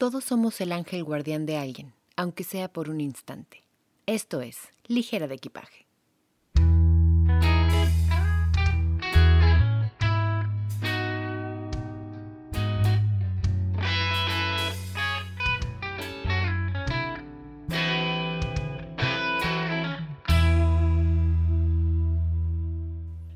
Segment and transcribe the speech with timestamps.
[0.00, 3.64] Todos somos el ángel guardián de alguien, aunque sea por un instante.
[4.06, 5.86] Esto es Ligera de Equipaje.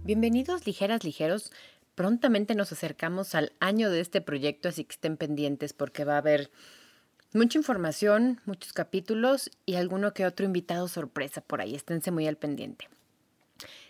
[0.02, 1.50] Bienvenidos ligeras, ligeros.
[1.94, 6.18] Prontamente nos acercamos al año de este proyecto, así que estén pendientes porque va a
[6.18, 6.50] haber
[7.32, 11.74] mucha información, muchos capítulos y alguno que otro invitado sorpresa por ahí.
[11.74, 12.88] Esténse muy al pendiente.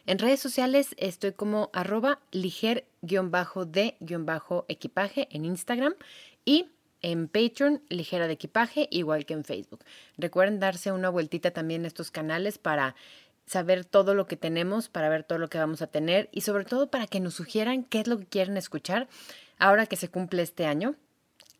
[0.06, 5.94] En redes sociales estoy como arroba liger-de-equipaje en Instagram
[6.44, 6.66] y
[7.00, 9.84] en Patreon, Ligera de Equipaje, igual que en Facebook.
[10.16, 12.94] Recuerden darse una vueltita también a estos canales para
[13.46, 16.64] saber todo lo que tenemos, para ver todo lo que vamos a tener y sobre
[16.64, 19.08] todo para que nos sugieran qué es lo que quieren escuchar
[19.58, 20.94] ahora que se cumple este año.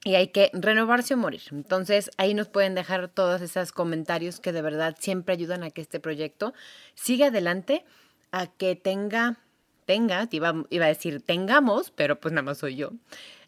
[0.06, 1.42] Y hay que renovarse o morir.
[1.50, 5.80] Entonces ahí nos pueden dejar todos esos comentarios que de verdad siempre ayudan a que
[5.80, 6.52] este proyecto
[6.94, 7.86] siga adelante,
[8.30, 9.38] a que tenga,
[9.86, 12.90] tenga, iba, iba a decir tengamos, pero pues nada más soy yo,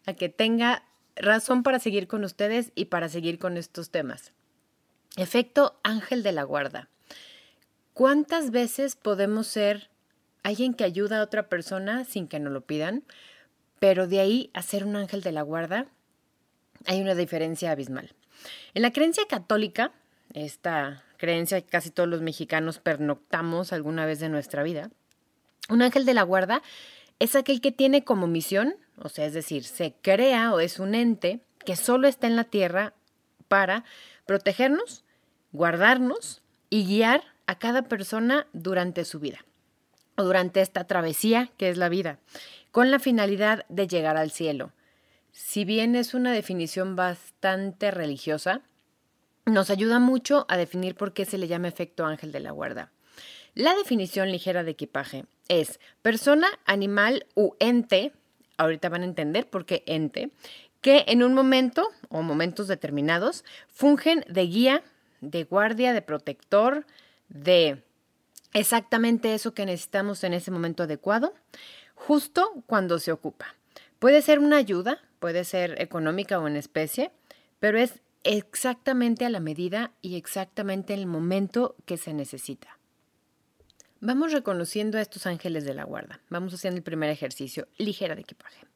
[0.06, 0.82] a que tenga
[1.16, 4.32] razón para seguir con ustedes y para seguir con estos temas.
[5.16, 6.88] Efecto ángel de la guarda.
[7.96, 9.88] ¿Cuántas veces podemos ser
[10.42, 13.04] alguien que ayuda a otra persona sin que nos lo pidan?
[13.78, 15.86] Pero de ahí a ser un ángel de la guarda
[16.84, 18.12] hay una diferencia abismal.
[18.74, 19.92] En la creencia católica,
[20.34, 24.90] esta creencia que casi todos los mexicanos pernoctamos alguna vez de nuestra vida,
[25.70, 26.60] un ángel de la guarda
[27.18, 30.94] es aquel que tiene como misión, o sea, es decir, se crea o es un
[30.94, 32.92] ente que solo está en la tierra
[33.48, 33.84] para
[34.26, 35.02] protegernos,
[35.50, 39.44] guardarnos y guiar a cada persona durante su vida
[40.16, 42.18] o durante esta travesía que es la vida,
[42.70, 44.72] con la finalidad de llegar al cielo.
[45.32, 48.62] Si bien es una definición bastante religiosa,
[49.44, 52.90] nos ayuda mucho a definir por qué se le llama efecto ángel de la guarda.
[53.54, 58.12] La definición ligera de equipaje es persona, animal u ente,
[58.58, 60.30] ahorita van a entender por qué ente,
[60.80, 64.82] que en un momento o momentos determinados fungen de guía,
[65.20, 66.86] de guardia, de protector,
[67.28, 67.82] de
[68.52, 71.34] exactamente eso que necesitamos en ese momento adecuado,
[71.94, 73.54] justo cuando se ocupa.
[73.98, 77.10] Puede ser una ayuda, puede ser económica o en especie,
[77.60, 82.78] pero es exactamente a la medida y exactamente en el momento que se necesita.
[84.00, 86.20] Vamos reconociendo a estos ángeles de la guarda.
[86.28, 88.66] Vamos haciendo el primer ejercicio, ligera de equipaje.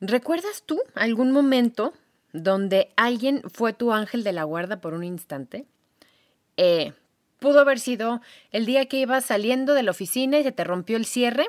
[0.00, 1.92] ¿Recuerdas tú algún momento
[2.32, 5.66] donde alguien fue tu ángel de la guarda por un instante?
[6.56, 6.92] Eh,
[7.42, 8.20] Pudo haber sido
[8.52, 11.48] el día que ibas saliendo de la oficina y se te rompió el cierre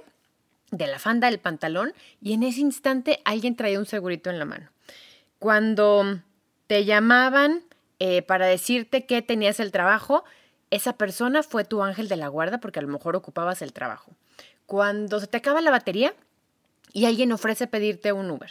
[0.72, 4.46] de la fanda del pantalón y en ese instante alguien traía un segurito en la
[4.46, 4.72] mano.
[5.38, 6.20] Cuando
[6.66, 7.64] te llamaban
[8.00, 10.24] eh, para decirte que tenías el trabajo,
[10.72, 14.14] esa persona fue tu ángel de la guarda porque a lo mejor ocupabas el trabajo.
[14.66, 16.16] Cuando se te acaba la batería
[16.92, 18.50] y alguien ofrece pedirte un Uber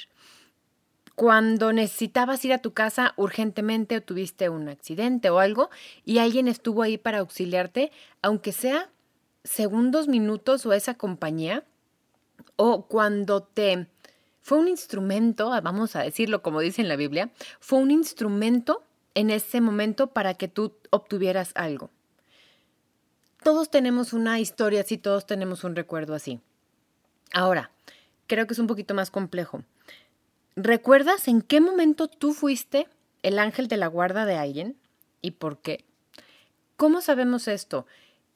[1.15, 5.71] cuando necesitabas ir a tu casa urgentemente o tuviste un accidente o algo
[6.05, 7.93] y alguien estuvo ahí para auxiliarte,
[8.23, 8.91] aunque sea
[9.45, 11.65] segundos, minutos o esa compañía,
[12.57, 13.89] o cuando te
[14.41, 17.31] fue un instrumento, vamos a decirlo como dice en la Biblia,
[17.61, 18.83] fue un instrumento
[19.15, 21.91] en ese momento para que tú obtuvieras algo.
[23.43, 26.41] Todos tenemos una historia así, todos tenemos un recuerdo así.
[27.33, 27.71] Ahora,
[28.27, 29.65] creo que es un poquito más complejo.
[30.57, 32.87] ¿Recuerdas en qué momento tú fuiste
[33.23, 34.77] el ángel de la guarda de alguien
[35.23, 35.85] y por qué?
[36.77, 37.87] ¿Cómo sabemos esto?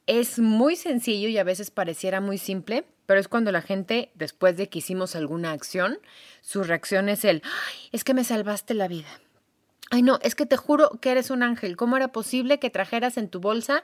[0.06, 4.56] Es muy sencillo y a veces pareciera muy simple, pero es cuando la gente, después
[4.56, 5.98] de que hicimos alguna acción,
[6.40, 9.08] su reacción es el, Ay, es que me salvaste la vida.
[9.90, 11.76] Ay, no, es que te juro que eres un ángel.
[11.76, 13.82] ¿Cómo era posible que trajeras en tu bolsa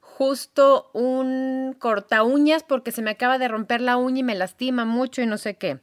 [0.00, 4.84] justo un corta uñas porque se me acaba de romper la uña y me lastima
[4.84, 5.80] mucho y no sé qué?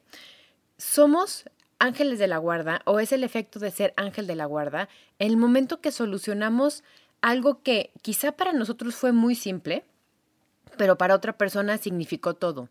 [0.78, 1.46] Somos
[1.80, 5.38] ángeles de la guarda o es el efecto de ser ángel de la guarda el
[5.38, 6.84] momento que solucionamos
[7.22, 9.84] algo que quizá para nosotros fue muy simple,
[10.78, 12.70] pero para otra persona significó todo.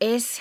[0.00, 0.40] Es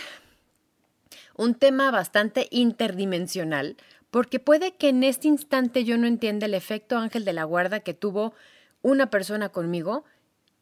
[1.35, 3.77] un tema bastante interdimensional
[4.12, 7.81] porque puede que en este instante yo no entienda el efecto ángel de la guarda
[7.81, 8.33] que tuvo
[8.81, 10.06] una persona conmigo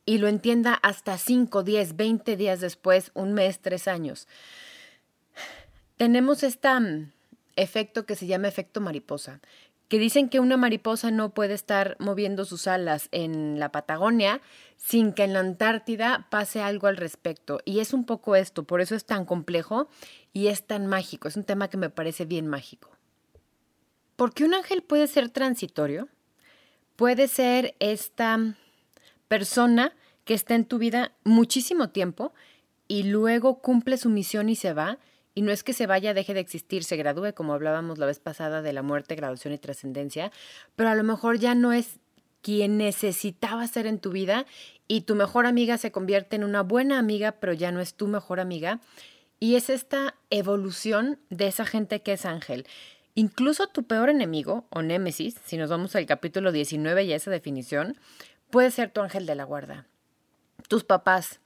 [0.06, 4.28] y lo entienda hasta 5, 10, 20 días después, un mes, tres años.
[5.98, 6.70] Tenemos este
[7.56, 9.40] efecto que se llama efecto mariposa,
[9.88, 14.42] que dicen que una mariposa no puede estar moviendo sus alas en la Patagonia
[14.78, 17.60] sin que en la Antártida pase algo al respecto.
[17.66, 19.88] Y es un poco esto, por eso es tan complejo
[20.34, 21.28] y es tan mágico.
[21.28, 22.90] Es un tema que me parece bien mágico.
[24.16, 26.08] Porque un ángel puede ser transitorio,
[26.96, 28.40] puede ser esta
[29.28, 29.94] persona
[30.24, 32.34] que está en tu vida muchísimo tiempo
[32.88, 34.98] y luego cumple su misión y se va.
[35.36, 38.20] Y no es que se vaya, deje de existir, se gradúe, como hablábamos la vez
[38.20, 40.32] pasada de la muerte, graduación y trascendencia,
[40.76, 42.00] pero a lo mejor ya no es
[42.42, 44.46] quien necesitaba ser en tu vida
[44.88, 48.08] y tu mejor amiga se convierte en una buena amiga, pero ya no es tu
[48.08, 48.80] mejor amiga.
[49.40, 52.66] Y es esta evolución de esa gente que es ángel.
[53.16, 57.32] Incluso tu peor enemigo o némesis, si nos vamos al capítulo 19 y a esa
[57.32, 57.98] definición,
[58.50, 59.88] puede ser tu ángel de la guarda.
[60.68, 61.40] Tus papás,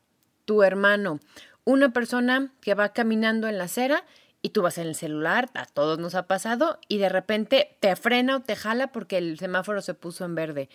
[0.45, 1.19] tu hermano,
[1.63, 4.05] una persona que va caminando en la acera
[4.41, 7.95] y tú vas en el celular, a todos nos ha pasado, y de repente te
[7.95, 10.69] frena o te jala porque el semáforo se puso en verde.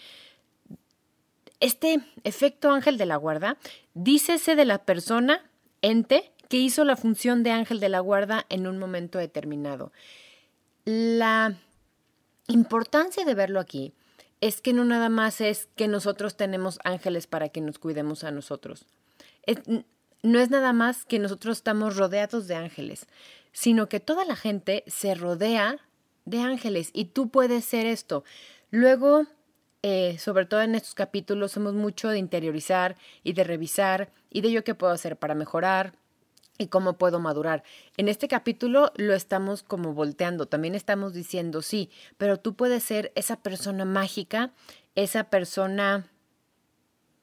[1.60, 3.56] Este efecto ángel de la guarda,
[3.94, 5.42] dícese de la persona,
[5.80, 9.92] ente, que hizo la función de ángel de la guarda en un momento determinado.
[10.84, 11.56] La
[12.48, 13.94] importancia de verlo aquí
[14.42, 18.30] es que no nada más es que nosotros tenemos ángeles para que nos cuidemos a
[18.30, 18.84] nosotros.
[20.24, 23.06] No es nada más que nosotros estamos rodeados de ángeles,
[23.52, 25.78] sino que toda la gente se rodea
[26.24, 28.24] de ángeles y tú puedes ser esto.
[28.70, 29.26] Luego,
[29.82, 34.50] eh, sobre todo en estos capítulos, somos mucho de interiorizar y de revisar y de
[34.50, 35.92] yo qué puedo hacer para mejorar,
[36.56, 37.64] y cómo puedo madurar.
[37.96, 43.12] En este capítulo lo estamos como volteando, también estamos diciendo, sí, pero tú puedes ser
[43.16, 44.52] esa persona mágica,
[44.94, 46.06] esa persona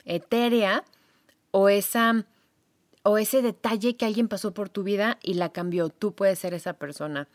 [0.03, 0.83] etérea
[1.51, 2.25] o esa
[3.03, 6.53] o ese detalle que alguien pasó por tu vida y la cambió, tú puedes ser
[6.53, 7.27] esa persona.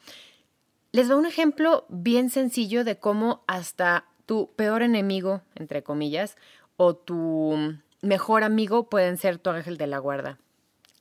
[0.92, 6.36] Les doy un ejemplo bien sencillo de cómo hasta tu peor enemigo, entre comillas,
[6.76, 10.38] o tu mejor amigo pueden ser tu ángel de la guarda.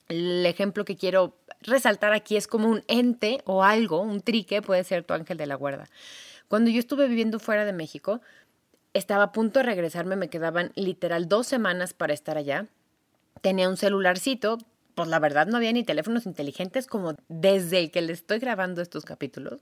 [0.08, 4.84] El ejemplo que quiero resaltar aquí es como un ente o algo, un trique, puede
[4.84, 5.88] ser tu ángel de la guarda.
[6.48, 8.20] Cuando yo estuve viviendo fuera de México,
[8.94, 12.66] estaba a punto de regresarme, me quedaban literal dos semanas para estar allá.
[13.40, 14.58] Tenía un celularcito,
[14.94, 18.82] pues la verdad no había ni teléfonos inteligentes como desde el que le estoy grabando
[18.82, 19.60] estos capítulos.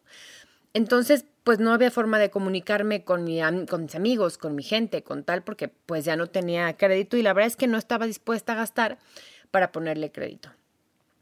[0.74, 5.04] Entonces, pues no había forma de comunicarme con, mi, con mis amigos, con mi gente,
[5.04, 8.06] con tal, porque pues ya no tenía crédito y la verdad es que no estaba
[8.06, 8.98] dispuesta a gastar
[9.52, 10.50] para ponerle crédito.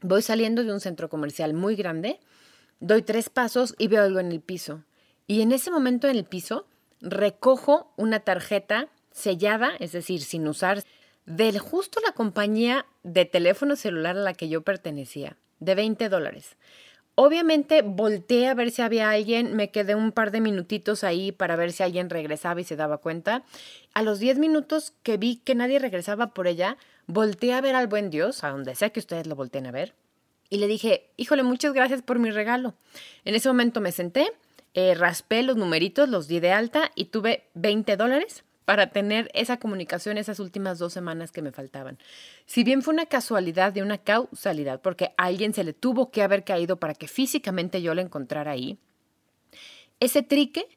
[0.01, 2.19] Voy saliendo de un centro comercial muy grande,
[2.79, 4.83] doy tres pasos y veo algo en el piso.
[5.27, 6.65] Y en ese momento en el piso
[6.99, 10.83] recojo una tarjeta sellada, es decir, sin usar,
[11.25, 16.57] de justo la compañía de teléfono celular a la que yo pertenecía, de 20 dólares.
[17.15, 21.55] Obviamente volteé a ver si había alguien, me quedé un par de minutitos ahí para
[21.55, 23.43] ver si alguien regresaba y se daba cuenta.
[23.93, 27.87] A los 10 minutos que vi que nadie regresaba por ella, volteé a ver al
[27.87, 29.93] buen Dios, a donde sea que ustedes lo volteen a ver,
[30.49, 32.73] y le dije, híjole, muchas gracias por mi regalo.
[33.25, 34.31] En ese momento me senté,
[34.73, 39.57] eh, raspé los numeritos, los di de alta y tuve 20 dólares para tener esa
[39.57, 41.97] comunicación esas últimas dos semanas que me faltaban.
[42.45, 46.21] Si bien fue una casualidad de una causalidad, porque a alguien se le tuvo que
[46.21, 48.79] haber caído para que físicamente yo la encontrara ahí,
[49.99, 50.67] ese trique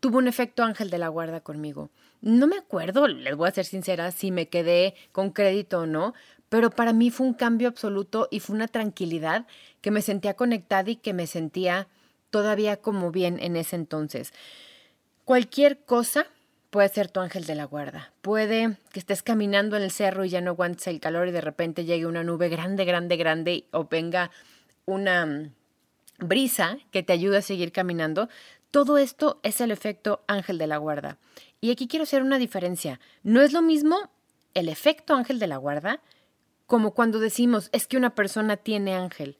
[0.00, 1.90] tuvo un efecto ángel de la guarda conmigo.
[2.20, 6.14] No me acuerdo, les voy a ser sincera, si me quedé con crédito o no,
[6.48, 9.46] pero para mí fue un cambio absoluto y fue una tranquilidad
[9.80, 11.88] que me sentía conectada y que me sentía
[12.30, 14.32] todavía como bien en ese entonces.
[15.24, 16.26] Cualquier cosa
[16.74, 18.12] puede ser tu ángel de la guarda.
[18.20, 21.40] Puede que estés caminando en el cerro y ya no aguantes el calor y de
[21.40, 24.32] repente llegue una nube grande, grande, grande o venga
[24.84, 25.52] una mm,
[26.18, 28.28] brisa que te ayude a seguir caminando.
[28.72, 31.16] Todo esto es el efecto ángel de la guarda.
[31.60, 32.98] Y aquí quiero hacer una diferencia.
[33.22, 34.10] No es lo mismo
[34.54, 36.00] el efecto ángel de la guarda
[36.66, 39.38] como cuando decimos es que una persona tiene ángel.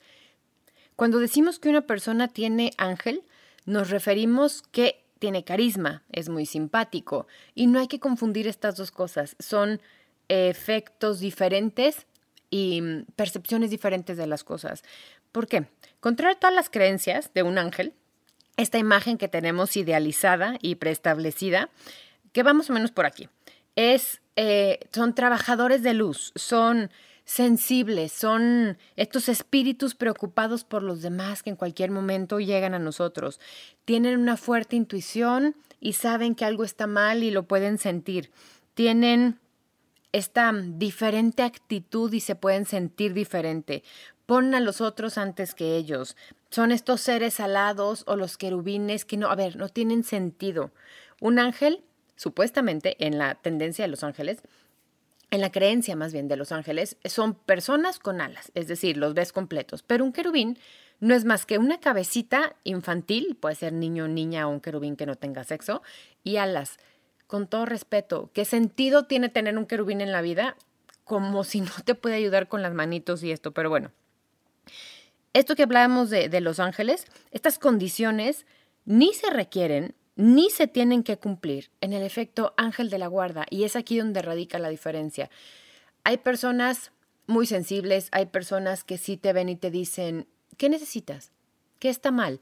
[0.94, 3.24] Cuando decimos que una persona tiene ángel,
[3.66, 8.90] nos referimos que tiene carisma, es muy simpático y no hay que confundir estas dos
[8.90, 9.36] cosas.
[9.38, 9.80] Son
[10.28, 12.06] efectos diferentes
[12.50, 14.84] y mm, percepciones diferentes de las cosas.
[15.32, 15.64] ¿Por qué?
[16.00, 17.94] Contrario a todas las creencias de un ángel,
[18.58, 21.70] esta imagen que tenemos idealizada y preestablecida,
[22.34, 23.30] que vamos o menos por aquí,
[23.76, 26.90] es, eh, son trabajadores de luz, son
[27.24, 33.40] sensibles, son estos espíritus preocupados por los demás que en cualquier momento llegan a nosotros.
[33.84, 38.30] Tienen una fuerte intuición y saben que algo está mal y lo pueden sentir.
[38.74, 39.40] Tienen
[40.12, 43.82] esta diferente actitud y se pueden sentir diferente.
[44.26, 46.16] Ponen a los otros antes que ellos.
[46.50, 50.70] Son estos seres alados o los querubines que no, a ver, no tienen sentido.
[51.20, 51.82] Un ángel,
[52.16, 54.42] supuestamente en la tendencia de los ángeles,
[55.34, 59.14] en la creencia más bien de los ángeles, son personas con alas, es decir, los
[59.14, 59.82] ves completos.
[59.82, 60.58] Pero un querubín
[61.00, 65.06] no es más que una cabecita infantil, puede ser niño, niña o un querubín que
[65.06, 65.82] no tenga sexo,
[66.22, 66.78] y alas.
[67.26, 70.56] Con todo respeto, ¿qué sentido tiene tener un querubín en la vida?
[71.02, 73.90] Como si no te puede ayudar con las manitos y esto, pero bueno.
[75.32, 78.46] Esto que hablábamos de, de los ángeles, estas condiciones
[78.84, 83.46] ni se requieren ni se tienen que cumplir en el efecto ángel de la guarda
[83.50, 85.30] y es aquí donde radica la diferencia.
[86.04, 86.92] Hay personas
[87.26, 91.32] muy sensibles, hay personas que sí te ven y te dicen, ¿qué necesitas?
[91.78, 92.40] ¿Qué está mal?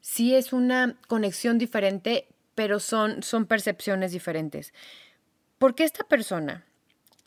[0.00, 4.72] Sí es una conexión diferente, pero son, son percepciones diferentes.
[5.58, 6.64] Porque esta persona,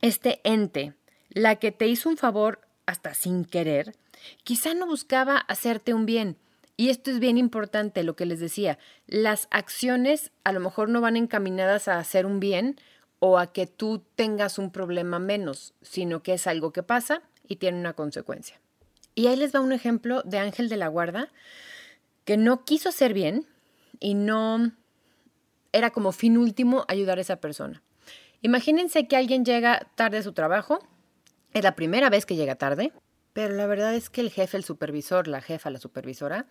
[0.02, 0.94] este ente,
[1.30, 3.96] la que te hizo un favor hasta sin querer,
[4.44, 6.38] quizá no buscaba hacerte un bien,
[6.78, 8.78] y esto es bien importante, lo que les decía,
[9.08, 12.78] las acciones a lo mejor no van encaminadas a hacer un bien
[13.20, 17.58] o a que tú tengas un problema menos, sino que es algo que pasa y
[17.58, 18.60] tiene una consecuencia.
[19.16, 21.30] Y ahí les va un ejemplo de Ángel de la Guarda
[22.26, 23.48] que no quiso hacer bien
[24.00, 24.72] y no
[25.72, 27.82] era como fin último ayudar a esa persona.
[28.42, 30.80] Imagínense que alguien llega tarde a su trabajo,
[31.54, 32.92] es la primera vez que llega tarde,
[33.36, 36.46] pero la verdad es que el jefe, el supervisor, la jefa, la supervisora,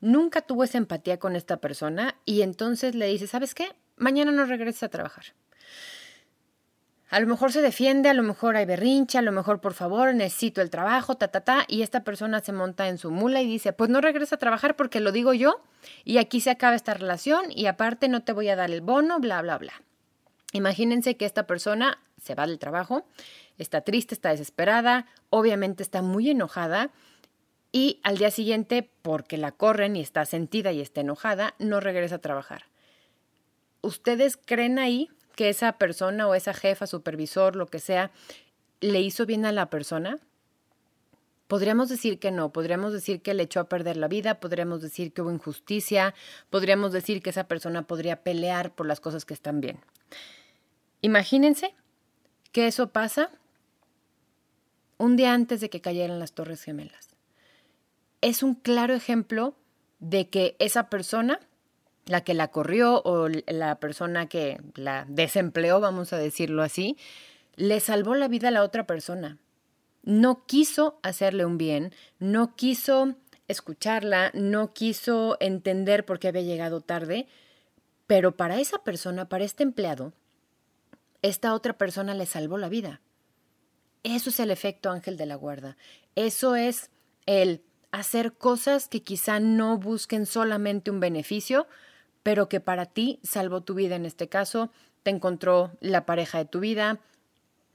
[0.00, 3.74] nunca tuvo esa empatía con esta persona y entonces le dice, ¿sabes qué?
[3.96, 5.24] Mañana no regreses a trabajar.
[7.10, 10.14] A lo mejor se defiende, a lo mejor hay berrincha, a lo mejor por favor
[10.14, 13.48] necesito el trabajo, ta, ta, ta, y esta persona se monta en su mula y
[13.48, 15.60] dice, pues no regresa a trabajar porque lo digo yo
[16.04, 19.18] y aquí se acaba esta relación y aparte no te voy a dar el bono,
[19.18, 19.72] bla, bla, bla.
[20.52, 23.04] Imagínense que esta persona se va del trabajo
[23.58, 26.90] está triste, está desesperada, obviamente está muy enojada
[27.70, 32.16] y al día siguiente, porque la corren y está sentida y está enojada, no regresa
[32.16, 32.64] a trabajar.
[33.82, 38.10] ¿Ustedes creen ahí que esa persona o esa jefa, supervisor, lo que sea,
[38.80, 40.18] le hizo bien a la persona?
[41.46, 45.12] Podríamos decir que no, podríamos decir que le echó a perder la vida, podríamos decir
[45.12, 46.14] que hubo injusticia,
[46.50, 49.78] podríamos decir que esa persona podría pelear por las cosas que están bien.
[51.00, 51.74] Imagínense
[52.52, 53.30] que eso pasa
[54.96, 57.10] un día antes de que cayeran las Torres Gemelas.
[58.20, 59.54] Es un claro ejemplo
[60.00, 61.38] de que esa persona,
[62.06, 66.96] la que la corrió o la persona que la desempleó, vamos a decirlo así,
[67.54, 69.38] le salvó la vida a la otra persona.
[70.02, 73.14] No quiso hacerle un bien, no quiso
[73.46, 77.26] escucharla, no quiso entender por qué había llegado tarde,
[78.06, 80.12] pero para esa persona, para este empleado,
[81.22, 83.00] esta otra persona le salvó la vida.
[84.02, 85.76] Eso es el efecto ángel de la guarda.
[86.14, 86.90] Eso es
[87.26, 91.66] el hacer cosas que quizá no busquen solamente un beneficio,
[92.22, 94.70] pero que para ti salvó tu vida en este caso,
[95.02, 97.00] te encontró la pareja de tu vida,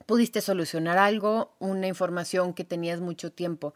[0.05, 3.73] pudiste solucionar algo, una información que tenías mucho tiempo.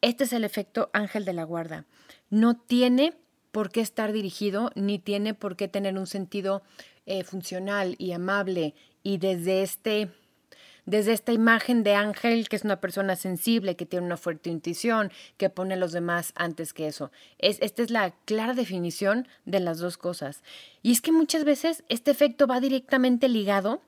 [0.00, 1.84] Este es el efecto ángel de la guarda.
[2.30, 3.14] No tiene
[3.52, 6.62] por qué estar dirigido, ni tiene por qué tener un sentido
[7.06, 10.10] eh, funcional y amable y desde este
[10.86, 15.12] desde esta imagen de ángel, que es una persona sensible, que tiene una fuerte intuición,
[15.36, 17.12] que pone a los demás antes que eso.
[17.38, 20.42] Es, esta es la clara definición de las dos cosas.
[20.82, 23.82] Y es que muchas veces este efecto va directamente ligado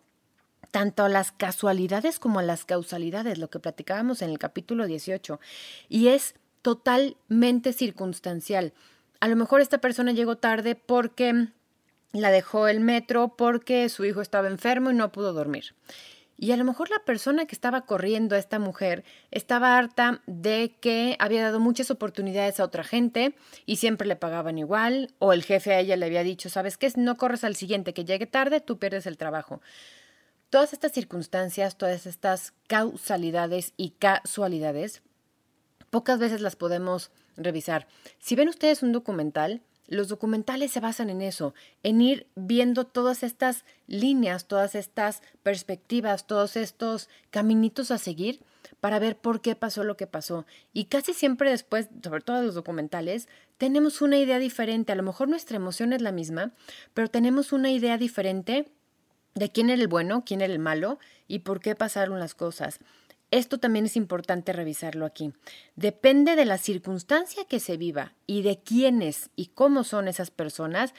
[0.71, 5.40] tanto a las casualidades como a las causalidades, lo que platicábamos en el capítulo 18.
[5.88, 8.73] Y es totalmente circunstancial.
[9.21, 11.49] A lo mejor esta persona llegó tarde porque
[12.12, 15.75] la dejó el metro, porque su hijo estaba enfermo y no pudo dormir.
[16.38, 20.75] Y a lo mejor la persona que estaba corriendo a esta mujer estaba harta de
[20.81, 25.45] que había dado muchas oportunidades a otra gente y siempre le pagaban igual, o el
[25.45, 28.61] jefe a ella le había dicho, sabes qué, no corres al siguiente que llegue tarde,
[28.61, 29.61] tú pierdes el trabajo.
[30.50, 35.00] todas estas circunstancias, todas estas causalidades y casualidades,
[35.90, 37.87] pocas veces las podemos revisar.
[38.19, 43.22] Si ven ustedes un documental, los documentales se basan en eso, en ir viendo todas
[43.22, 48.40] estas líneas, todas estas perspectivas, todos estos caminitos a seguir
[48.80, 50.46] para ver por qué pasó lo que pasó.
[50.72, 54.92] Y casi siempre después, sobre todo los documentales, tenemos una idea diferente.
[54.92, 56.52] A lo mejor nuestra emoción es la misma,
[56.94, 58.72] pero tenemos una idea diferente
[59.34, 62.80] de quién era el bueno, quién era el malo y por qué pasaron las cosas.
[63.32, 65.32] Esto también es importante revisarlo aquí.
[65.74, 70.92] Depende de la circunstancia que se viva y de quiénes y cómo son esas personas,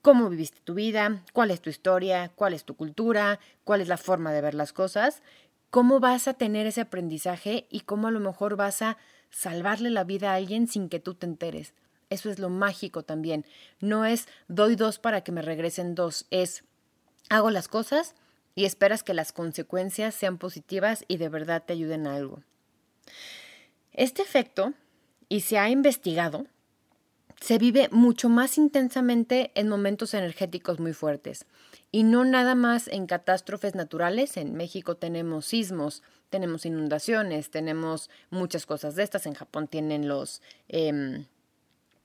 [0.00, 3.96] cómo viviste tu vida, cuál es tu historia, cuál es tu cultura, cuál es la
[3.96, 5.24] forma de ver las cosas,
[5.70, 8.96] cómo vas a tener ese aprendizaje y cómo a lo mejor vas a
[9.30, 11.74] salvarle la vida a alguien sin que tú te enteres.
[12.10, 13.44] Eso es lo mágico también.
[13.80, 16.62] No es doy dos para que me regresen dos, es
[17.28, 18.14] hago las cosas
[18.56, 22.42] y esperas que las consecuencias sean positivas y de verdad te ayuden a algo.
[23.92, 24.72] Este efecto,
[25.28, 26.46] y se ha investigado,
[27.40, 31.44] se vive mucho más intensamente en momentos energéticos muy fuertes
[31.92, 34.36] y no nada más en catástrofes naturales.
[34.36, 39.26] En México tenemos sismos, tenemos inundaciones, tenemos muchas cosas de estas.
[39.26, 41.26] En Japón tienen los em,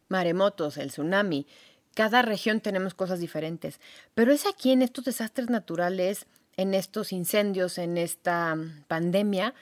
[0.10, 1.48] maremotos, el tsunami.
[1.96, 3.80] Cada región tenemos cosas diferentes,
[4.14, 6.28] pero es aquí en estos desastres naturales
[6.58, 9.54] en estos incendios, en esta mm, pandemia,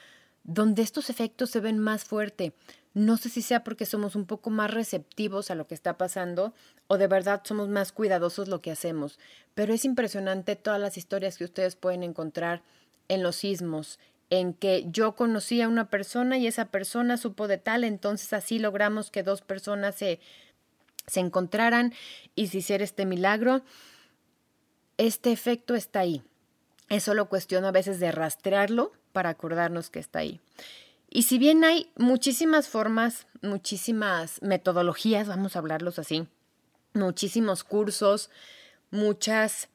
[0.44, 2.54] donde estos efectos se ven más fuerte.
[2.94, 6.54] No sé si sea porque somos un poco más receptivos a lo que está pasando
[6.88, 9.20] o de verdad somos más cuidadosos lo que hacemos,
[9.54, 12.64] pero es impresionante todas las historias que ustedes pueden encontrar
[13.08, 14.00] en los sismos,
[14.32, 18.58] en que yo conocí a una persona y esa persona supo de tal, entonces así
[18.58, 20.20] logramos que dos personas se,
[21.06, 21.94] se encontraran
[22.36, 23.62] y se hiciera este milagro.
[24.98, 26.24] Este efecto está ahí.
[26.90, 30.42] Es solo cuestión a veces de rastrearlo para acordarnos que está ahí.
[31.10, 36.28] Y si bien hay muchísimas formas, muchísimas metodologías, vamos a hablarlos así,
[36.94, 38.30] muchísimos cursos,
[38.92, 39.70] muchas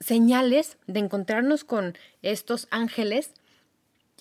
[0.00, 3.32] señales de encontrarnos con estos ángeles,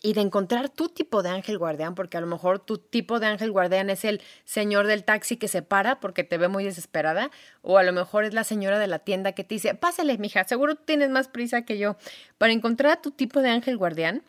[0.01, 3.27] y de encontrar tu tipo de ángel guardián, porque a lo mejor tu tipo de
[3.27, 7.31] ángel guardián es el señor del taxi que se para porque te ve muy desesperada,
[7.61, 10.43] o a lo mejor es la señora de la tienda que te dice, pásale, mija,
[10.43, 11.97] seguro tienes más prisa que yo.
[12.37, 14.21] Para encontrar a tu tipo de ángel guardián,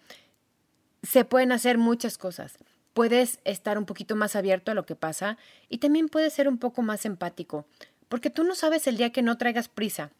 [1.02, 2.56] se pueden hacer muchas cosas.
[2.94, 6.58] Puedes estar un poquito más abierto a lo que pasa y también puedes ser un
[6.58, 7.66] poco más empático,
[8.08, 10.10] porque tú no sabes el día que no traigas prisa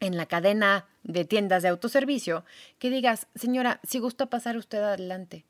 [0.00, 2.44] en la cadena de tiendas de autoservicio
[2.78, 5.44] que digas, señora, si gusta pasar usted adelante.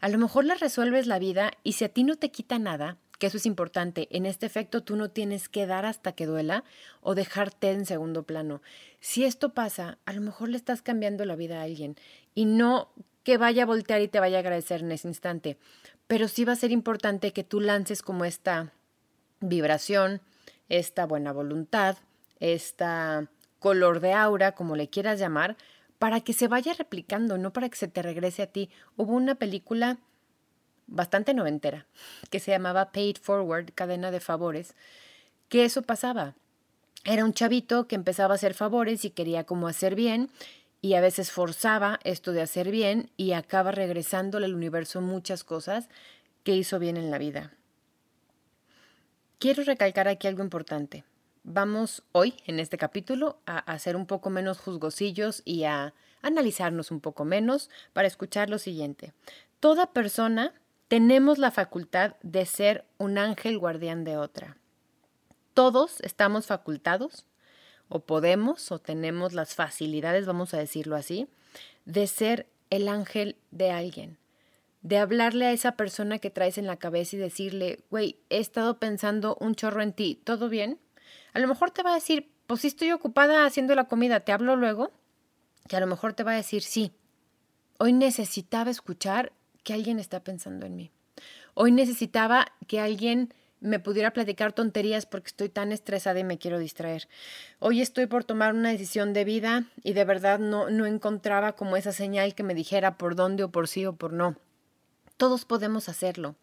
[0.00, 2.96] A lo mejor le resuelves la vida y si a ti no te quita nada,
[3.18, 6.64] que eso es importante, en este efecto tú no tienes que dar hasta que duela
[7.00, 8.62] o dejarte en segundo plano.
[9.00, 11.96] Si esto pasa, a lo mejor le estás cambiando la vida a alguien
[12.34, 12.90] y no
[13.22, 15.56] que vaya a voltear y te vaya a agradecer en ese instante,
[16.06, 18.72] pero sí va a ser importante que tú lances como esta
[19.40, 20.20] vibración,
[20.68, 21.96] esta buena voluntad,
[22.38, 23.28] esta
[23.66, 25.56] color de aura, como le quieras llamar,
[25.98, 28.70] para que se vaya replicando, no para que se te regrese a ti.
[28.96, 29.98] Hubo una película
[30.86, 31.84] bastante noventera
[32.30, 34.76] que se llamaba Paid Forward, cadena de favores,
[35.48, 36.36] que eso pasaba.
[37.04, 40.30] Era un chavito que empezaba a hacer favores y quería como hacer bien
[40.80, 45.88] y a veces forzaba esto de hacer bien y acaba regresándole al universo muchas cosas
[46.44, 47.52] que hizo bien en la vida.
[49.40, 51.02] Quiero recalcar aquí algo importante
[51.46, 57.00] vamos hoy, en este capítulo, a hacer un poco menos juzgosillos y a analizarnos un
[57.00, 59.14] poco menos para escuchar lo siguiente.
[59.60, 60.52] Toda persona
[60.88, 64.56] tenemos la facultad de ser un ángel guardián de otra.
[65.54, 67.26] Todos estamos facultados,
[67.88, 71.28] o podemos, o tenemos las facilidades, vamos a decirlo así,
[71.84, 74.18] de ser el ángel de alguien,
[74.82, 78.80] de hablarle a esa persona que traes en la cabeza y decirle, güey, he estado
[78.80, 80.80] pensando un chorro en ti, ¿todo bien?
[81.32, 84.32] A lo mejor te va a decir, pues sí estoy ocupada haciendo la comida, te
[84.32, 84.92] hablo luego.
[85.68, 86.92] Que a lo mejor te va a decir, sí,
[87.78, 89.32] hoy necesitaba escuchar
[89.64, 90.92] que alguien está pensando en mí.
[91.54, 96.58] Hoy necesitaba que alguien me pudiera platicar tonterías porque estoy tan estresada y me quiero
[96.58, 97.08] distraer.
[97.58, 101.76] Hoy estoy por tomar una decisión de vida y de verdad no, no encontraba como
[101.76, 104.36] esa señal que me dijera por dónde o por sí o por no.
[105.16, 106.36] Todos podemos hacerlo.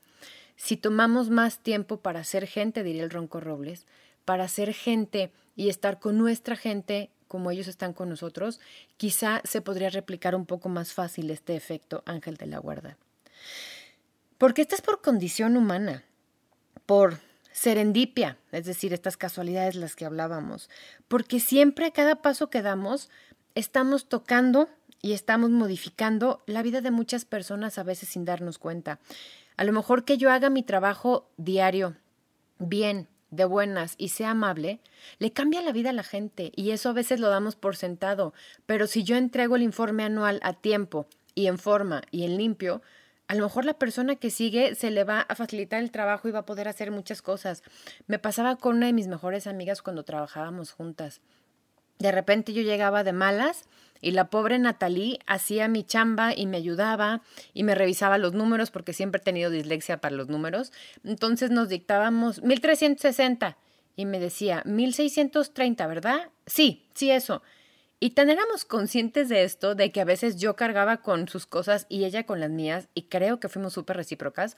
[0.56, 3.86] Si tomamos más tiempo para ser gente, diría el Ronco Robles,
[4.26, 8.60] para ser gente y estar con nuestra gente como ellos están con nosotros,
[8.98, 12.98] quizá se podría replicar un poco más fácil este efecto ángel de la guarda.
[14.38, 16.04] Porque esta es por condición humana,
[16.86, 17.18] por
[17.52, 20.70] serendipia, es decir, estas casualidades las que hablábamos,
[21.08, 23.10] porque siempre a cada paso que damos
[23.56, 24.70] estamos tocando
[25.02, 29.00] y estamos modificando la vida de muchas personas a veces sin darnos cuenta.
[29.58, 31.96] A lo mejor que yo haga mi trabajo diario
[32.60, 34.80] bien, de buenas y sea amable,
[35.20, 38.34] le cambia la vida a la gente y eso a veces lo damos por sentado.
[38.66, 42.82] Pero si yo entrego el informe anual a tiempo y en forma y en limpio,
[43.28, 46.32] a lo mejor la persona que sigue se le va a facilitar el trabajo y
[46.32, 47.64] va a poder hacer muchas cosas.
[48.08, 51.22] Me pasaba con una de mis mejores amigas cuando trabajábamos juntas.
[52.00, 53.66] De repente yo llegaba de malas
[54.04, 57.22] y la pobre Natalie hacía mi chamba y me ayudaba
[57.54, 60.72] y me revisaba los números porque siempre he tenido dislexia para los números.
[61.04, 63.58] Entonces nos dictábamos 1360
[63.96, 66.30] y me decía 1630, ¿verdad?
[66.46, 67.42] Sí, sí, eso.
[68.02, 71.86] Y tan éramos conscientes de esto, de que a veces yo cargaba con sus cosas
[71.88, 74.58] y ella con las mías, y creo que fuimos súper recíprocas,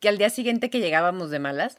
[0.00, 1.78] que al día siguiente que llegábamos de malas,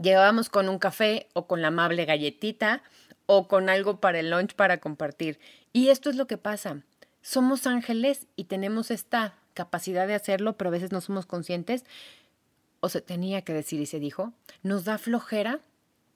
[0.00, 2.82] llegábamos con un café o con la amable galletita
[3.26, 5.38] o con algo para el lunch para compartir.
[5.76, 6.80] Y esto es lo que pasa.
[7.20, 11.84] Somos ángeles y tenemos esta capacidad de hacerlo, pero a veces no somos conscientes,
[12.80, 15.60] o se tenía que decir y se dijo, nos da flojera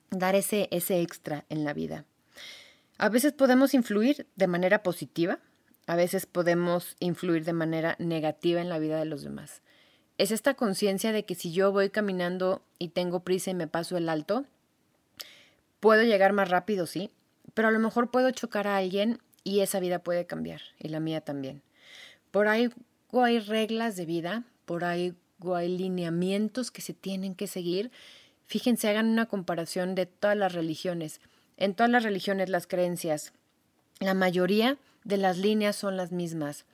[0.08, 2.06] dar ese, ese extra en la vida.
[2.96, 5.40] A veces podemos influir de manera positiva,
[5.86, 9.60] a veces podemos influir de manera negativa en la vida de los demás.
[10.16, 13.98] Es esta conciencia de que si yo voy caminando y tengo prisa y me paso
[13.98, 14.46] el alto,
[15.80, 17.10] Puedo llegar más rápido, sí,
[17.54, 21.00] pero a lo mejor puedo chocar a alguien y esa vida puede cambiar, y la
[21.00, 21.62] mía también.
[22.30, 22.70] Por ahí
[23.12, 25.14] hay reglas de vida, por ahí
[25.54, 27.90] hay lineamientos que se tienen que seguir.
[28.46, 31.20] Fíjense, hagan una comparación de todas las religiones.
[31.56, 33.32] En todas las religiones, las creencias,
[33.98, 36.64] la mayoría de las líneas son las mismas.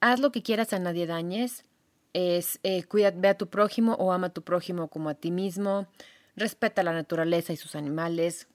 [0.00, 1.64] Haz lo que quieras a nadie dañes,
[2.12, 5.30] es eh, cuida, ve a tu prójimo o ama a tu prójimo como a ti
[5.30, 5.86] mismo,
[6.36, 8.48] respeta la naturaleza y sus animales.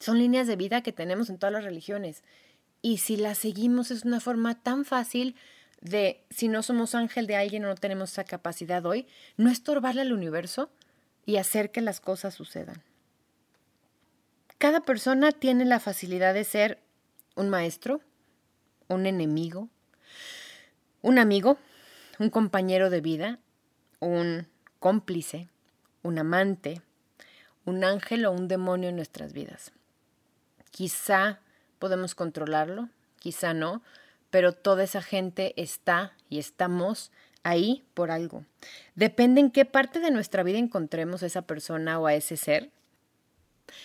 [0.00, 2.22] Son líneas de vida que tenemos en todas las religiones.
[2.84, 5.36] Y si las seguimos es una forma tan fácil
[5.80, 9.06] de, si no somos ángel de alguien o no tenemos esa capacidad hoy,
[9.38, 10.68] no estorbarle al universo
[11.24, 12.82] y hacer que las cosas sucedan.
[14.58, 16.78] Cada persona tiene la facilidad de ser
[17.36, 18.02] un maestro,
[18.88, 19.70] un enemigo,
[21.00, 21.56] un amigo,
[22.18, 23.38] un compañero de vida,
[23.98, 24.46] un
[24.78, 25.48] cómplice,
[26.02, 26.82] un amante,
[27.64, 29.72] un ángel o un demonio en nuestras vidas.
[30.70, 31.40] Quizá
[31.84, 33.82] podemos controlarlo, quizá no,
[34.30, 38.46] pero toda esa gente está y estamos ahí por algo.
[38.94, 42.70] Depende en qué parte de nuestra vida encontremos a esa persona o a ese ser.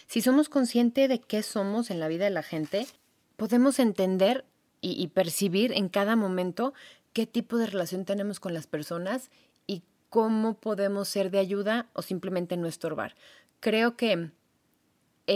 [0.07, 2.87] Si somos conscientes de qué somos en la vida de la gente,
[3.35, 4.45] podemos entender
[4.79, 6.73] y, y percibir en cada momento
[7.11, 9.29] qué tipo de relación tenemos con las personas
[9.67, 13.17] y cómo podemos ser de ayuda o simplemente no estorbar.
[13.59, 14.31] Creo que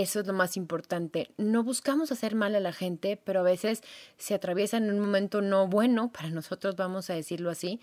[0.02, 1.30] eso es lo más importante.
[1.38, 3.84] No buscamos hacer mal a la gente, pero a veces
[4.18, 7.80] se atraviesa en un momento no bueno para nosotros, vamos a decirlo así,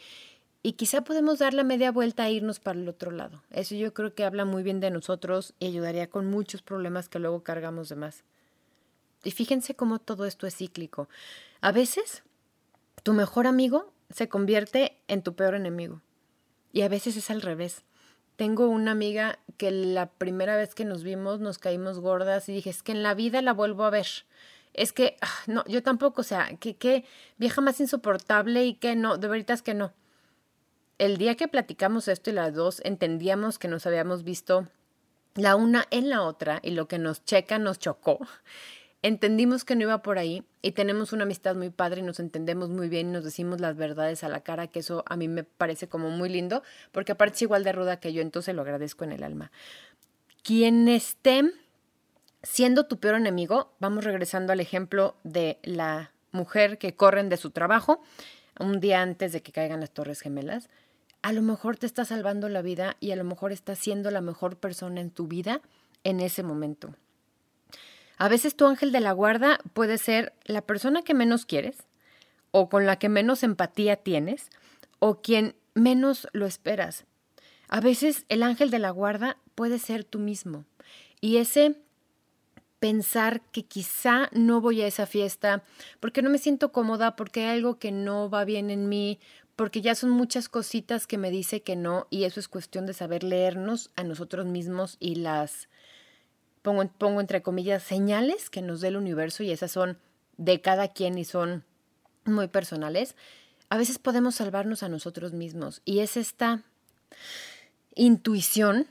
[0.63, 3.43] y quizá podemos dar la media vuelta e irnos para el otro lado.
[3.51, 7.21] Eso yo creo que habla muy bien de nosotros y ayudaría con muchos problemas que
[7.21, 8.25] luego cargamos de más.
[9.23, 11.09] Y fíjense cómo todo esto es cíclico.
[11.61, 12.25] A veces
[13.05, 16.03] tu mejor amigo se convierte en tu peor enemigo.
[16.73, 17.85] Y a veces es al revés.
[18.41, 22.71] Tengo una amiga que la primera vez que nos vimos nos caímos gordas y dije,
[22.71, 24.07] es que en la vida la vuelvo a ver.
[24.73, 27.05] Es que, ah, no, yo tampoco, o sea, que qué
[27.37, 29.93] vieja más insoportable y que no, de veritas que no.
[30.97, 34.67] El día que platicamos esto y las dos entendíamos que nos habíamos visto
[35.35, 38.27] la una en la otra y lo que nos checa nos chocó
[39.03, 42.69] entendimos que no iba por ahí y tenemos una amistad muy padre y nos entendemos
[42.69, 45.45] muy bien y nos decimos las verdades a la cara, que eso a mí me
[45.45, 49.05] parece como muy lindo, porque aparte es igual de ruda que yo, entonces lo agradezco
[49.05, 49.51] en el alma.
[50.43, 51.43] Quien esté
[52.43, 57.51] siendo tu peor enemigo, vamos regresando al ejemplo de la mujer que corren de su
[57.51, 58.03] trabajo
[58.59, 60.69] un día antes de que caigan las torres gemelas,
[61.23, 64.21] a lo mejor te está salvando la vida y a lo mejor estás siendo la
[64.21, 65.61] mejor persona en tu vida
[66.05, 66.95] en ese momento.
[68.21, 71.79] A veces tu ángel de la guarda puede ser la persona que menos quieres,
[72.51, 74.51] o con la que menos empatía tienes,
[74.99, 77.07] o quien menos lo esperas.
[77.69, 80.67] A veces el ángel de la guarda puede ser tú mismo.
[81.23, 81.77] Y ese
[82.79, 85.63] pensar que quizá no voy a esa fiesta
[85.99, 89.19] porque no me siento cómoda, porque hay algo que no va bien en mí,
[89.57, 92.93] porque ya son muchas cositas que me dice que no y eso es cuestión de
[92.93, 95.71] saber leernos a nosotros mismos y las
[96.63, 99.99] pongo, pongo entre comillas, señales que nos dé el universo y esas son
[100.37, 101.65] de cada quien y son
[102.25, 103.17] muy personales,
[103.69, 105.83] a veces podemos salvarnos a nosotros mismos.
[105.85, 106.63] Y es esta
[107.95, 108.87] intuición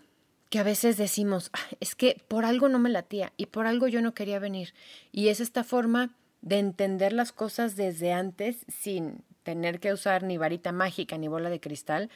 [0.50, 4.02] que a veces decimos, es que por algo no me latía y por algo yo
[4.02, 4.74] no quería venir.
[5.12, 10.38] Y es esta forma de entender las cosas desde antes sin tener que usar ni
[10.38, 12.10] varita mágica ni bola de cristal,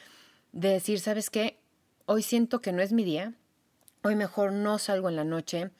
[0.52, 1.58] de decir, ¿sabes qué?
[2.06, 3.34] Hoy siento que no es mi día,
[4.04, 5.70] hoy mejor no salgo en la noche,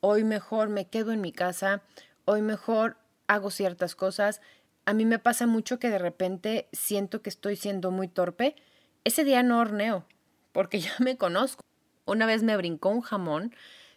[0.00, 1.82] hoy mejor me quedo en mi casa,
[2.24, 4.40] hoy mejor hago ciertas cosas.
[4.86, 8.56] A mí me pasa mucho que de repente siento que estoy siendo muy torpe.
[9.04, 10.06] Ese día no horneo,
[10.52, 11.62] porque ya me conozco.
[12.06, 13.54] Una vez me brincó un jamón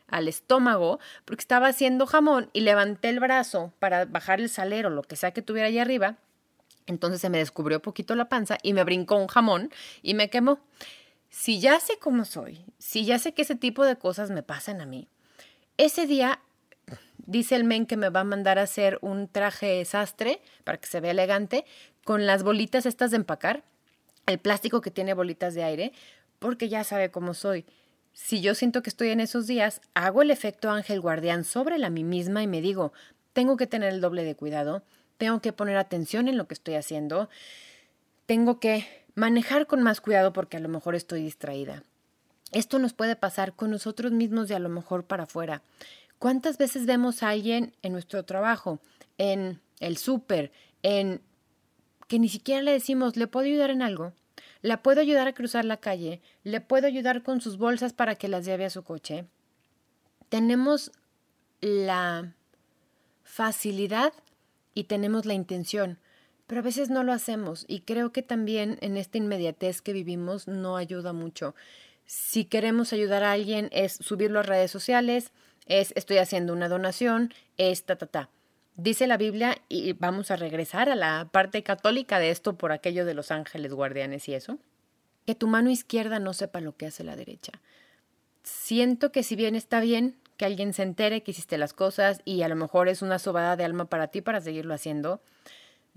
[0.08, 5.04] al estómago porque estaba haciendo jamón y levanté el brazo para bajar el salero, lo
[5.04, 6.18] que sea que tuviera allá arriba.
[6.88, 9.72] Entonces se me descubrió poquito la panza y me brincó un jamón
[10.02, 10.60] y me quemó.
[11.30, 14.82] Si ya sé cómo soy, si ya sé que ese tipo de cosas me pasan
[14.82, 15.08] a mí,
[15.78, 16.40] ese día
[17.18, 20.88] dice el men que me va a mandar a hacer un traje sastre para que
[20.88, 21.66] se vea elegante
[22.04, 23.64] con las bolitas estas de empacar,
[24.26, 25.94] el plástico que tiene bolitas de aire,
[26.40, 27.66] porque ya sabe cómo soy.
[28.14, 31.90] Si yo siento que estoy en esos días, hago el efecto ángel guardián sobre la
[31.90, 32.94] mí misma y me digo,
[33.34, 34.84] tengo que tener el doble de cuidado,
[35.18, 37.30] tengo que poner atención en lo que estoy haciendo,
[38.26, 41.82] tengo que manejar con más cuidado porque a lo mejor estoy distraída.
[42.52, 45.64] Esto nos puede pasar con nosotros mismos y a lo mejor para afuera.
[46.20, 48.80] ¿Cuántas veces vemos a alguien en nuestro trabajo,
[49.18, 50.52] en el súper,
[50.84, 51.20] en
[52.08, 54.14] que ni siquiera le decimos, ¿le puedo ayudar en algo?
[54.62, 56.22] ¿La puedo ayudar a cruzar la calle?
[56.44, 59.26] ¿Le puedo ayudar con sus bolsas para que las lleve a su coche?
[60.30, 60.92] Tenemos
[61.60, 62.36] la
[63.24, 64.14] facilidad
[64.76, 65.98] y tenemos la intención,
[66.48, 70.48] pero a veces no lo hacemos y creo que también en esta inmediatez que vivimos
[70.48, 71.54] no ayuda mucho.
[72.06, 75.32] Si queremos ayudar a alguien es subirlo a redes sociales,
[75.66, 78.30] es estoy haciendo una donación, es ta, ta, ta.
[78.78, 83.06] Dice la Biblia, y vamos a regresar a la parte católica de esto por aquello
[83.06, 84.60] de los ángeles guardianes y eso,
[85.26, 87.54] que tu mano izquierda no sepa lo que hace la derecha.
[88.44, 92.44] Siento que si bien está bien que alguien se entere que hiciste las cosas y
[92.44, 95.22] a lo mejor es una sobada de alma para ti para seguirlo haciendo,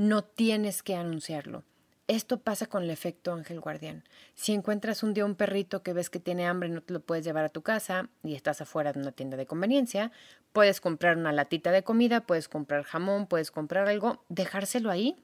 [0.00, 1.62] no tienes que anunciarlo.
[2.08, 4.02] Esto pasa con el efecto ángel guardián.
[4.34, 7.00] Si encuentras un día un perrito que ves que tiene hambre y no te lo
[7.00, 10.10] puedes llevar a tu casa y estás afuera de una tienda de conveniencia,
[10.54, 15.16] puedes comprar una latita de comida, puedes comprar jamón, puedes comprar algo, dejárselo ahí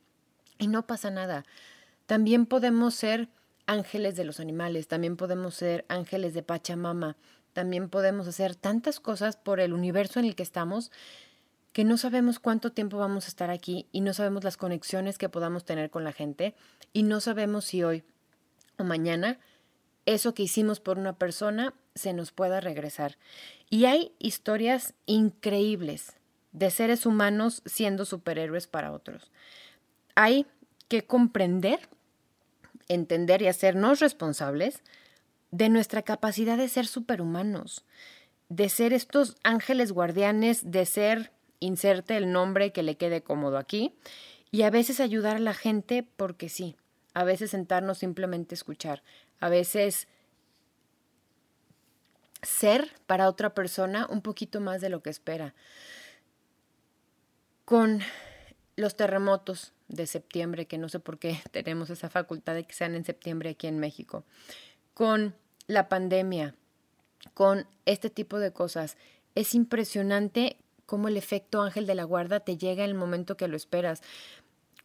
[0.59, 1.47] y no pasa nada.
[2.05, 3.31] También podemos ser
[3.65, 7.17] ángeles de los animales, también podemos ser ángeles de Pachamama,
[7.55, 10.93] también podemos hacer tantas cosas por el universo en el que estamos
[11.77, 15.29] que no sabemos cuánto tiempo vamos a estar aquí y no sabemos las conexiones que
[15.29, 16.55] podamos tener con la gente
[16.95, 18.03] y no sabemos si hoy
[18.79, 19.39] o mañana
[20.07, 23.19] eso que hicimos por una persona se nos pueda regresar.
[23.69, 26.15] Y hay historias increíbles
[26.53, 29.31] de seres humanos siendo superhéroes para otros.
[30.15, 30.47] Hay
[30.89, 31.91] que comprender,
[32.89, 34.83] entender y hacernos responsables
[35.51, 37.85] de nuestra capacidad de ser superhumanos,
[38.49, 43.95] de ser estos ángeles guardianes, de ser inserte el nombre que le quede cómodo aquí
[44.51, 46.77] y a veces ayudar a la gente porque sí,
[47.15, 49.03] a veces sentarnos simplemente escuchar,
[49.41, 50.09] a veces
[52.43, 55.55] ser para otra persona un poquito más de lo que espera.
[57.65, 58.01] Con
[58.77, 62.95] los terremotos de septiembre, que no sé por qué tenemos esa facultad de que sean
[62.95, 64.25] en septiembre aquí en México,
[64.95, 65.35] con
[65.67, 66.55] la pandemia,
[67.35, 68.97] con este tipo de cosas,
[69.35, 73.49] es impresionante cómo el efecto ángel de la guarda te llega en el momento que
[73.49, 74.03] lo esperas.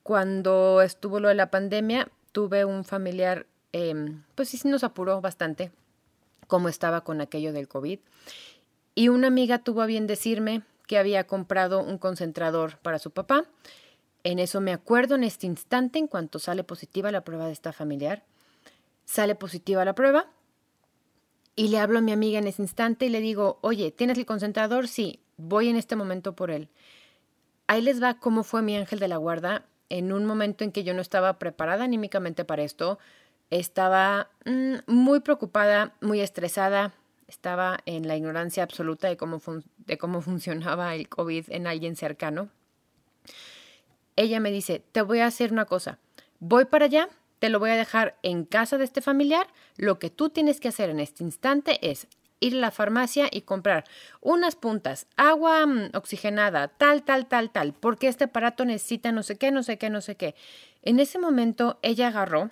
[0.03, 5.71] Cuando estuvo lo de la pandemia, tuve un familiar, em, pues sí, nos apuró bastante
[6.47, 7.99] cómo estaba con aquello del COVID.
[8.95, 13.45] Y una amiga tuvo a bien decirme que había comprado un concentrador para su papá.
[14.23, 17.71] En eso me acuerdo en este instante, en cuanto sale positiva la prueba de esta
[17.71, 18.23] familiar.
[19.05, 20.27] Sale positiva la prueba.
[21.55, 24.25] Y le hablo a mi amiga en ese instante y le digo, oye, ¿tienes el
[24.25, 24.87] concentrador?
[24.87, 26.69] Sí voy en este momento por él.
[27.67, 30.83] Ahí les va cómo fue mi ángel de la guarda en un momento en que
[30.83, 32.99] yo no estaba preparada anímicamente para esto.
[33.49, 36.93] Estaba mm, muy preocupada, muy estresada,
[37.27, 39.41] estaba en la ignorancia absoluta de cómo,
[39.77, 42.49] de cómo funcionaba el COVID en alguien cercano.
[44.15, 45.97] Ella me dice, te voy a hacer una cosa,
[46.39, 50.09] voy para allá, te lo voy a dejar en casa de este familiar, lo que
[50.09, 52.07] tú tienes que hacer en este instante es
[52.41, 53.85] ir a la farmacia y comprar
[54.19, 59.37] unas puntas, agua mm, oxigenada, tal, tal, tal, tal, porque este aparato necesita no sé
[59.37, 60.35] qué, no sé qué, no sé qué.
[60.81, 62.49] En ese momento ella agarró,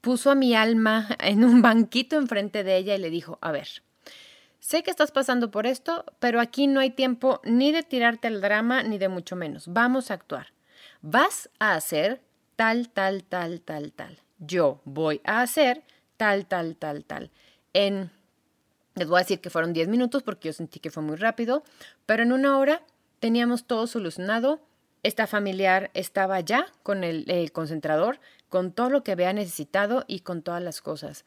[0.00, 3.68] puso a mi alma en un banquito enfrente de ella y le dijo, a ver,
[4.60, 8.40] sé que estás pasando por esto, pero aquí no hay tiempo ni de tirarte el
[8.40, 9.66] drama, ni de mucho menos.
[9.68, 10.52] Vamos a actuar.
[11.00, 12.20] Vas a hacer
[12.56, 14.18] tal, tal, tal, tal, tal.
[14.38, 15.82] Yo voy a hacer
[16.16, 17.30] tal, tal, tal, tal.
[17.72, 18.10] En
[18.96, 21.62] les voy a decir que fueron 10 minutos porque yo sentí que fue muy rápido,
[22.06, 22.82] pero en una hora
[23.20, 24.58] teníamos todo solucionado.
[25.02, 30.20] Esta familiar estaba ya con el, el concentrador, con todo lo que había necesitado y
[30.20, 31.26] con todas las cosas.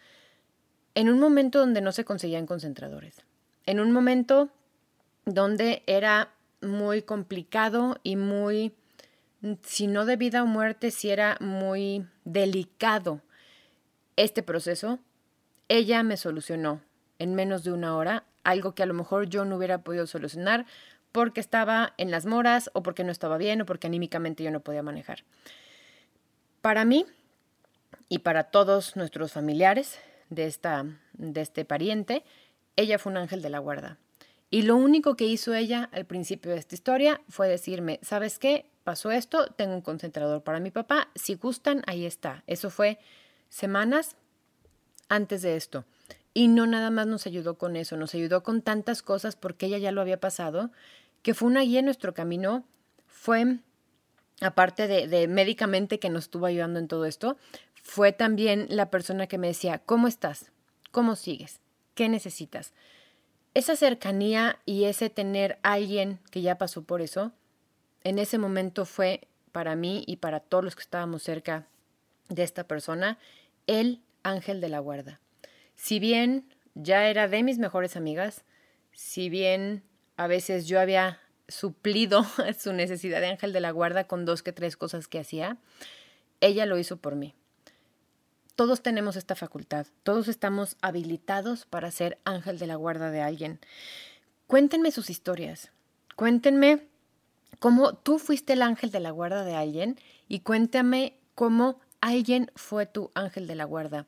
[0.96, 3.22] En un momento donde no se conseguían concentradores.
[3.68, 4.50] En un momento
[5.26, 8.74] donde era muy complicado y muy,
[9.62, 13.22] si no de vida o muerte, si era muy delicado
[14.16, 14.98] este proceso,
[15.68, 16.82] ella me solucionó
[17.20, 20.66] en menos de una hora algo que a lo mejor yo no hubiera podido solucionar
[21.12, 24.62] porque estaba en las moras o porque no estaba bien o porque anímicamente yo no
[24.62, 25.24] podía manejar.
[26.62, 27.06] Para mí
[28.10, 32.24] y para todos nuestros familiares de, esta, de este pariente,
[32.76, 33.98] ella fue un ángel de la guarda.
[34.52, 38.66] Y lo único que hizo ella al principio de esta historia fue decirme, ¿sabes qué?
[38.84, 42.44] Pasó esto, tengo un concentrador para mi papá, si gustan, ahí está.
[42.48, 42.98] Eso fue
[43.50, 44.16] semanas
[45.08, 45.86] antes de esto.
[46.34, 49.78] Y no nada más nos ayudó con eso, nos ayudó con tantas cosas porque ella
[49.78, 50.72] ya lo había pasado,
[51.22, 52.64] que fue una guía en nuestro camino,
[53.08, 53.58] fue,
[54.42, 57.38] aparte de, de médicamente que nos estuvo ayudando en todo esto,
[57.82, 60.52] fue también la persona que me decía, ¿cómo estás?
[60.92, 61.60] ¿Cómo sigues?
[61.96, 62.74] ¿Qué necesitas?
[63.54, 67.32] Esa cercanía y ese tener alguien que ya pasó por eso,
[68.04, 71.68] en ese momento fue para mí y para todos los que estábamos cerca
[72.30, 73.18] de esta persona,
[73.68, 75.20] el ángel de la guarda.
[75.80, 76.44] Si bien
[76.76, 78.44] ya era de mis mejores amigas,
[78.92, 79.82] si bien
[80.18, 82.26] a veces yo había suplido
[82.60, 85.56] su necesidad de ángel de la guarda con dos que tres cosas que hacía,
[86.42, 87.34] ella lo hizo por mí.
[88.58, 93.60] Todos tenemos esta facultad, todos estamos habilitados para ser ángel de la guarda de alguien.
[94.48, 95.72] Cuéntenme sus historias,
[96.18, 96.88] cuéntenme
[97.60, 102.86] cómo tú fuiste el ángel de la guarda de alguien y cuéntame cómo alguien fue
[102.86, 104.08] tu ángel de la guarda.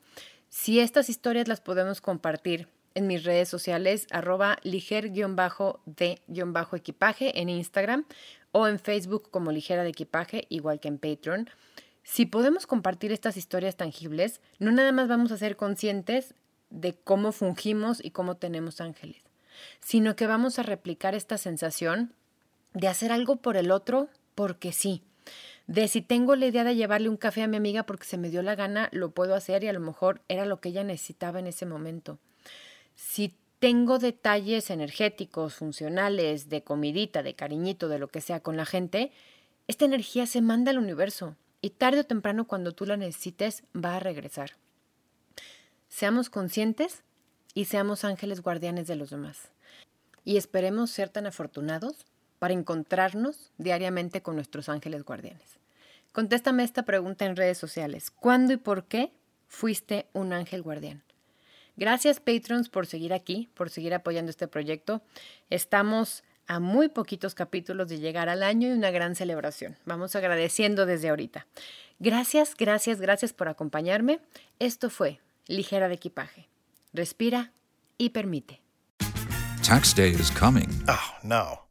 [0.51, 8.03] Si estas historias las podemos compartir en mis redes sociales, arroba liger-de-equipaje en Instagram
[8.51, 11.49] o en Facebook como ligera de equipaje, igual que en Patreon.
[12.03, 16.33] Si podemos compartir estas historias tangibles, no nada más vamos a ser conscientes
[16.69, 19.21] de cómo fungimos y cómo tenemos ángeles,
[19.79, 22.11] sino que vamos a replicar esta sensación
[22.73, 25.01] de hacer algo por el otro porque sí,
[25.67, 28.29] de si tengo la idea de llevarle un café a mi amiga porque se me
[28.29, 31.39] dio la gana, lo puedo hacer y a lo mejor era lo que ella necesitaba
[31.39, 32.19] en ese momento.
[32.95, 38.65] Si tengo detalles energéticos, funcionales, de comidita, de cariñito, de lo que sea con la
[38.65, 39.11] gente,
[39.67, 43.97] esta energía se manda al universo y tarde o temprano cuando tú la necesites va
[43.97, 44.53] a regresar.
[45.87, 47.03] Seamos conscientes
[47.53, 49.49] y seamos ángeles guardianes de los demás.
[50.23, 52.05] Y esperemos ser tan afortunados
[52.41, 55.59] para encontrarnos diariamente con nuestros ángeles guardianes.
[56.11, 58.09] Contéstame esta pregunta en redes sociales.
[58.09, 59.11] ¿Cuándo y por qué
[59.47, 61.03] fuiste un ángel guardián?
[61.75, 65.03] Gracias patrons por seguir aquí, por seguir apoyando este proyecto.
[65.51, 69.77] Estamos a muy poquitos capítulos de llegar al año y una gran celebración.
[69.85, 71.45] Vamos agradeciendo desde ahorita.
[71.99, 74.19] Gracias, gracias, gracias por acompañarme.
[74.57, 76.49] Esto fue Ligera de Equipaje.
[76.91, 77.51] Respira
[77.99, 78.63] y permite.
[79.63, 80.83] Tax day is coming.
[80.87, 81.70] Oh, no.